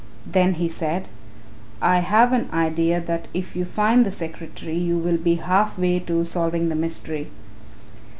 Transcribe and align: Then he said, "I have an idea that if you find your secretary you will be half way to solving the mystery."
Then 0.25 0.55
he 0.55 0.67
said, 0.67 1.09
"I 1.79 1.99
have 1.99 2.33
an 2.33 2.49
idea 2.51 2.99
that 2.99 3.27
if 3.35 3.55
you 3.55 3.65
find 3.65 4.03
your 4.03 4.11
secretary 4.11 4.75
you 4.75 4.97
will 4.97 5.17
be 5.17 5.35
half 5.35 5.77
way 5.77 5.99
to 5.99 6.23
solving 6.25 6.69
the 6.69 6.75
mystery." 6.75 7.27